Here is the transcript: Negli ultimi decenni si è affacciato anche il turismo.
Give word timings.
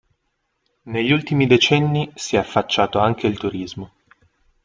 Negli 0.85 1.11
ultimi 1.11 1.45
decenni 1.45 2.11
si 2.15 2.35
è 2.35 2.39
affacciato 2.39 2.97
anche 2.97 3.27
il 3.27 3.37
turismo. 3.37 3.91